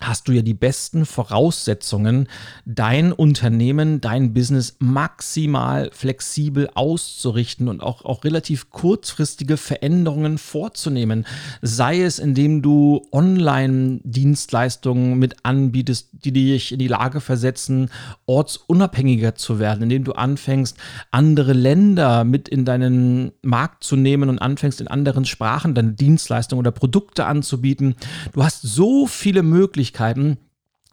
hast 0.00 0.28
du 0.28 0.32
ja 0.32 0.42
die 0.42 0.54
besten 0.54 1.06
Voraussetzungen, 1.06 2.28
dein 2.64 3.12
Unternehmen, 3.12 4.00
dein 4.00 4.32
Business 4.32 4.76
maximal 4.78 5.90
flexibel 5.92 6.68
auszurichten 6.74 7.68
und 7.68 7.82
auch, 7.82 8.04
auch 8.04 8.24
relativ 8.24 8.70
kurzfristige 8.70 9.56
Veränderungen 9.56 10.38
vorzunehmen. 10.38 11.26
Sei 11.62 12.02
es, 12.02 12.18
indem 12.18 12.62
du 12.62 13.06
Online-Dienstleistungen 13.12 15.18
mit 15.18 15.44
anbietest, 15.44 16.08
die 16.12 16.32
dich 16.32 16.72
in 16.72 16.78
die 16.78 16.88
Lage 16.88 17.20
versetzen, 17.20 17.90
ortsunabhängiger 18.26 19.34
zu 19.34 19.58
werden, 19.58 19.84
indem 19.84 20.04
du 20.04 20.12
anfängst, 20.12 20.76
andere 21.10 21.52
Länder 21.52 22.24
mit 22.24 22.48
in 22.48 22.64
deinen 22.64 23.32
Markt 23.42 23.84
zu 23.84 23.96
nehmen 23.96 24.28
und 24.28 24.38
anfängst, 24.38 24.80
in 24.80 24.88
anderen 24.88 25.24
Sprachen 25.24 25.74
deine 25.74 25.92
Dienstleistungen 25.92 26.60
oder 26.60 26.70
Produkte 26.70 27.26
anzubieten. 27.26 27.96
Du 28.32 28.44
hast 28.44 28.62
so 28.62 29.06
viele 29.06 29.42
Möglichkeiten, 29.42 29.87
Möglichkeiten. 29.88 30.38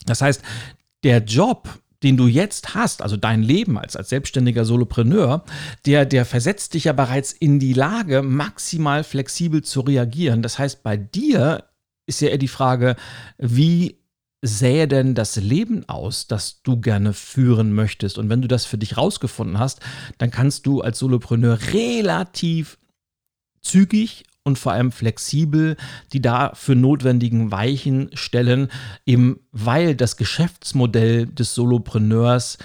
Das 0.05 0.21
heißt, 0.21 0.41
der 1.03 1.19
Job, 1.23 1.69
den 2.03 2.17
du 2.17 2.27
jetzt 2.27 2.75
hast, 2.75 3.01
also 3.01 3.17
dein 3.17 3.41
Leben 3.41 3.77
als, 3.77 3.95
als 3.95 4.09
selbstständiger 4.09 4.65
Solopreneur, 4.65 5.43
der, 5.85 6.05
der 6.05 6.25
versetzt 6.25 6.73
dich 6.73 6.85
ja 6.85 6.93
bereits 6.93 7.31
in 7.31 7.59
die 7.59 7.73
Lage, 7.73 8.21
maximal 8.21 9.03
flexibel 9.03 9.63
zu 9.63 9.81
reagieren. 9.81 10.41
Das 10.41 10.59
heißt, 10.59 10.83
bei 10.83 10.97
dir 10.97 11.65
ist 12.05 12.21
ja 12.21 12.29
eher 12.29 12.37
die 12.37 12.47
Frage, 12.47 12.95
wie 13.37 13.97
sähe 14.41 14.87
denn 14.87 15.15
das 15.15 15.37
Leben 15.37 15.89
aus, 15.89 16.27
das 16.27 16.61
du 16.61 16.79
gerne 16.79 17.13
führen 17.13 17.73
möchtest? 17.73 18.19
Und 18.19 18.29
wenn 18.29 18.43
du 18.43 18.47
das 18.47 18.65
für 18.65 18.77
dich 18.77 18.95
rausgefunden 18.95 19.57
hast, 19.57 19.79
dann 20.19 20.29
kannst 20.29 20.67
du 20.67 20.81
als 20.81 20.99
Solopreneur 20.99 21.57
relativ 21.73 22.77
zügig 23.61 24.25
und 24.45 24.57
vor 24.57 24.71
allem 24.71 24.91
flexibel 24.91 25.75
die 26.13 26.21
dafür 26.21 26.75
notwendigen 26.75 27.51
Weichen 27.51 28.09
stellen, 28.13 28.69
eben 29.05 29.39
weil 29.51 29.95
das 29.95 30.15
Geschäftsmodell 30.15 31.25
des 31.25 31.53
Solopreneurs 31.55 32.57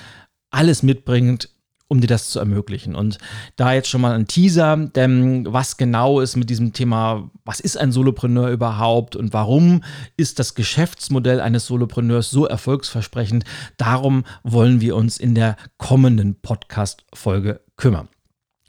alles 0.51 0.83
mitbringt, 0.83 1.49
um 1.89 2.01
dir 2.01 2.07
das 2.07 2.31
zu 2.31 2.39
ermöglichen. 2.39 2.95
Und 2.95 3.19
da 3.57 3.73
jetzt 3.73 3.89
schon 3.89 4.03
mal 4.03 4.15
ein 4.15 4.29
Teaser, 4.29 4.77
denn 4.77 5.53
was 5.53 5.77
genau 5.77 6.21
ist 6.21 6.37
mit 6.37 6.49
diesem 6.49 6.73
Thema, 6.73 7.31
was 7.45 7.59
ist 7.59 7.77
ein 7.77 7.91
Solopreneur 7.91 8.51
überhaupt 8.51 9.17
und 9.17 9.33
warum 9.33 9.83
ist 10.17 10.39
das 10.39 10.55
Geschäftsmodell 10.55 11.41
eines 11.41 11.67
Solopreneurs 11.67 12.31
so 12.31 12.47
erfolgsversprechend, 12.47 13.45
darum 13.77 14.25
wollen 14.45 14.81
wir 14.81 14.95
uns 14.95 15.19
in 15.19 15.35
der 15.35 15.57
kommenden 15.79 16.41
Podcast-Folge 16.41 17.61
kümmern. 17.77 18.09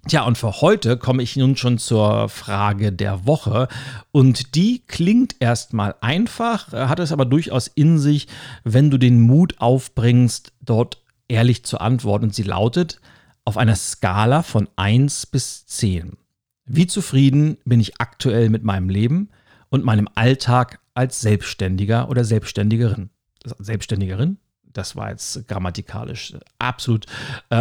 Tja, 0.08 0.24
und 0.24 0.38
für 0.38 0.62
heute 0.62 0.98
komme 0.98 1.22
ich 1.22 1.36
nun 1.36 1.56
schon 1.56 1.78
zur 1.78 2.28
Frage 2.28 2.92
der 2.92 3.28
Woche. 3.28 3.68
Und 4.12 4.56
die 4.56 4.84
klingt 4.88 5.36
erstmal 5.40 5.96
einfach, 6.02 6.72
hat 6.72 7.00
es 7.00 7.12
aber 7.12 7.26
durchaus 7.26 7.68
in 7.68 8.00
sich, 8.00 8.28
wenn 8.64 8.90
du 8.90 8.98
den 8.98 9.22
Mut 9.22 9.56
aufbringst, 9.60 10.54
dort 10.60 11.04
ehrlich 11.28 11.64
zu 11.66 11.80
antworten. 11.80 12.26
Und 12.26 12.36
sie 12.36 12.44
lautet 12.44 13.00
auf 13.46 13.58
einer 13.58 13.76
Skala 13.76 14.42
von 14.42 14.68
1 14.76 15.28
bis 15.28 15.68
10. 15.68 16.18
Wie 16.66 16.88
zufrieden 16.88 17.58
bin 17.64 17.80
ich 17.80 18.02
aktuell 18.02 18.50
mit 18.50 18.64
meinem 18.64 18.90
Leben 18.90 19.30
und 19.70 19.86
meinem 19.86 20.08
Alltag 20.16 20.80
als 20.96 21.22
Selbstständiger 21.22 22.10
oder 22.10 22.24
Selbstständigerin? 22.24 23.12
Selbstständigerin? 23.60 24.38
Das 24.73 24.95
war 24.95 25.10
jetzt 25.10 25.47
grammatikalisch 25.47 26.34
absolut 26.60 27.05
äh, 27.49 27.55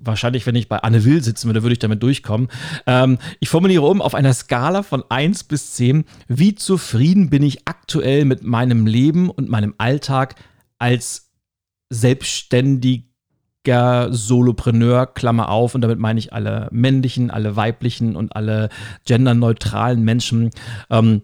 wahrscheinlich, 0.00 0.46
wenn 0.46 0.54
ich 0.54 0.68
bei 0.68 0.78
Anne 0.78 1.04
Will 1.04 1.22
sitzen 1.22 1.48
würde, 1.48 1.62
würde 1.62 1.74
ich 1.74 1.78
damit 1.78 2.02
durchkommen. 2.02 2.48
Ähm, 2.86 3.18
ich 3.40 3.48
formuliere 3.48 3.82
um 3.82 4.00
auf 4.02 4.14
einer 4.14 4.32
Skala 4.32 4.82
von 4.82 5.04
1 5.08 5.44
bis 5.44 5.74
10, 5.74 6.04
wie 6.28 6.54
zufrieden 6.54 7.30
bin 7.30 7.42
ich 7.42 7.66
aktuell 7.66 8.24
mit 8.24 8.42
meinem 8.42 8.86
Leben 8.86 9.30
und 9.30 9.48
meinem 9.48 9.74
Alltag 9.78 10.36
als 10.78 11.30
selbstständiger 11.90 13.04
Solopreneur, 14.10 15.06
Klammer 15.06 15.48
auf, 15.48 15.74
und 15.74 15.80
damit 15.80 15.98
meine 15.98 16.18
ich 16.18 16.32
alle 16.32 16.68
männlichen, 16.70 17.30
alle 17.30 17.56
weiblichen 17.56 18.16
und 18.16 18.36
alle 18.36 18.68
genderneutralen 19.04 20.02
Menschen. 20.02 20.50
Ähm, 20.90 21.22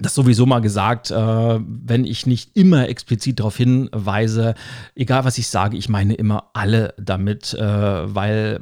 das 0.00 0.14
sowieso 0.14 0.46
mal 0.46 0.60
gesagt, 0.60 1.10
äh, 1.10 1.14
wenn 1.60 2.04
ich 2.04 2.26
nicht 2.26 2.56
immer 2.56 2.88
explizit 2.88 3.40
darauf 3.40 3.56
hinweise, 3.56 4.54
egal 4.94 5.24
was 5.24 5.38
ich 5.38 5.48
sage, 5.48 5.76
ich 5.76 5.88
meine 5.88 6.14
immer 6.14 6.50
alle 6.54 6.94
damit, 6.98 7.54
äh, 7.54 8.14
weil 8.14 8.60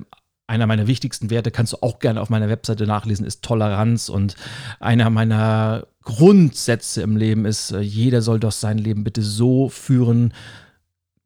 einer 0.48 0.66
meiner 0.66 0.86
wichtigsten 0.86 1.30
Werte, 1.30 1.50
kannst 1.50 1.74
du 1.74 1.78
auch 1.82 1.98
gerne 1.98 2.20
auf 2.20 2.30
meiner 2.30 2.48
Webseite 2.48 2.86
nachlesen, 2.86 3.26
ist 3.26 3.42
Toleranz. 3.42 4.08
Und 4.08 4.34
einer 4.80 5.10
meiner 5.10 5.86
Grundsätze 6.02 7.02
im 7.02 7.16
Leben 7.16 7.44
ist, 7.44 7.70
äh, 7.70 7.80
jeder 7.80 8.22
soll 8.22 8.40
doch 8.40 8.52
sein 8.52 8.78
Leben 8.78 9.04
bitte 9.04 9.22
so 9.22 9.68
führen 9.68 10.32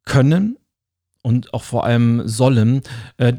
können 0.05 0.57
und 1.21 1.53
auch 1.53 1.63
vor 1.63 1.85
allem 1.85 2.27
sollen, 2.27 2.81
äh, 3.17 3.33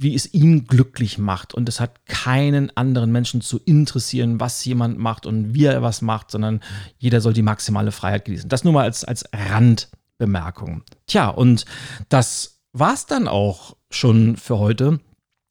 wie 0.00 0.14
es 0.14 0.32
ihn 0.32 0.64
glücklich 0.64 1.18
macht. 1.18 1.52
Und 1.52 1.68
es 1.68 1.78
hat 1.78 2.06
keinen 2.06 2.74
anderen 2.76 3.12
Menschen 3.12 3.42
zu 3.42 3.58
interessieren, 3.58 4.40
was 4.40 4.64
jemand 4.64 4.98
macht 4.98 5.26
und 5.26 5.54
wie 5.54 5.66
er 5.66 5.82
was 5.82 6.00
macht, 6.00 6.30
sondern 6.30 6.60
jeder 6.96 7.20
soll 7.20 7.34
die 7.34 7.42
maximale 7.42 7.92
Freiheit 7.92 8.24
genießen. 8.24 8.48
Das 8.48 8.64
nur 8.64 8.72
mal 8.72 8.84
als, 8.84 9.04
als 9.04 9.24
Randbemerkung. 9.32 10.84
Tja, 11.06 11.28
und 11.28 11.66
das 12.08 12.62
war's 12.72 13.04
dann 13.04 13.28
auch 13.28 13.76
schon 13.90 14.36
für 14.36 14.58
heute. 14.58 15.00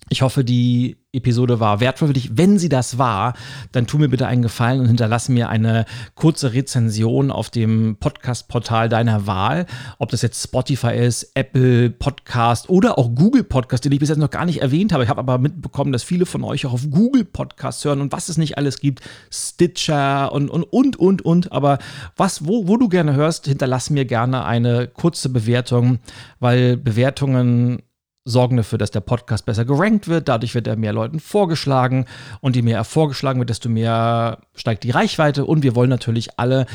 Ich 0.10 0.24
hoffe, 0.24 0.44
die 0.44 0.98
Episode 1.12 1.60
war 1.60 1.80
wertvoll 1.80 2.10
für 2.10 2.14
dich. 2.14 2.38
Wenn 2.38 2.60
sie 2.60 2.70
das 2.70 3.00
war, 3.00 3.34
dann 3.72 3.88
tu 3.88 3.98
mir 3.98 4.10
bitte 4.10 4.28
einen 4.28 4.44
Gefallen 4.44 4.80
und 4.80 4.86
hinterlass 4.86 5.28
mir 5.28 5.50
eine 5.50 5.86
kurze 6.14 6.54
Rezension 6.54 7.32
auf 7.32 7.50
dem 7.50 7.98
Podcast-Portal 8.00 8.90
deiner 8.90 9.26
Wahl. 9.26 9.66
Ob 9.98 10.10
das 10.10 10.22
jetzt 10.22 10.44
Spotify 10.44 10.94
ist, 10.94 11.32
Apple 11.34 11.90
Podcast 11.90 12.70
oder 12.70 13.00
auch 13.00 13.16
Google 13.16 13.44
Podcast, 13.44 13.86
den 13.86 13.92
ich 13.92 14.00
bis 14.00 14.10
jetzt 14.10 14.20
noch 14.20 14.30
gar 14.30 14.46
nicht 14.46 14.62
erwähnt 14.62 14.94
habe. 14.94 15.04
Ich 15.04 15.10
habe 15.10 15.20
aber 15.20 15.40
mitbekommen, 15.40 15.92
dass 15.92 16.04
viele 16.04 16.28
von 16.28 16.44
euch 16.44 16.68
auch 16.68 16.74
auf 16.74 16.92
Google 16.92 17.26
Podcast 17.26 17.84
hören 17.86 18.02
und 18.02 18.12
was 18.12 18.30
es 18.30 18.38
nicht 18.38 18.60
alles 18.60 18.80
gibt. 18.80 19.02
Stitcher 19.32 20.32
und, 20.32 20.52
und, 20.52 20.62
und, 20.62 20.96
und, 20.96 21.24
und. 21.24 21.52
Aber 21.52 21.80
was, 22.18 22.46
wo, 22.46 22.68
wo 22.68 22.78
du 22.78 22.88
gerne 22.88 23.16
hörst, 23.16 23.48
hinterlass 23.48 23.90
mir 23.90 24.06
gerne 24.06 24.46
eine 24.46 24.88
kurze 24.88 25.30
Bewertung, 25.30 25.98
weil 26.40 26.78
Bewertungen 26.78 27.82
sorgen 28.26 28.58
dafür, 28.58 28.78
dass 28.78 28.92
der 28.92 29.02
Podcast 29.02 29.46
besser 29.46 29.66
gerankt 29.66 30.08
wird. 30.08 30.28
Dadurch 30.28 30.56
wird 30.56 30.68
er 30.68 30.76
mehr 30.76 30.94
Leuten 30.94 31.20
vorgeschlagen. 31.20 32.06
Und 32.42 32.56
je 32.56 32.62
mehr 32.62 32.78
er 32.78 32.86
vorgeschlagen 32.86 33.40
wird, 33.40 33.50
desto 33.50 33.70
mehr 33.70 34.40
steigt 34.56 34.84
die 34.84 34.92
Reichweite. 34.92 35.46
Und 35.46 35.64
wir 35.64 35.76
wollen 35.76 35.90
natürlich 35.90 36.40
alle, 36.40 36.66